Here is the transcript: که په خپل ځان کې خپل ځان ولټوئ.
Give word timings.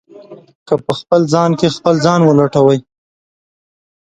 که 0.67 0.73
په 0.85 0.93
خپل 0.99 1.21
ځان 1.33 1.51
کې 1.59 1.67
خپل 1.77 1.95
ځان 2.05 2.19
ولټوئ. 2.23 2.79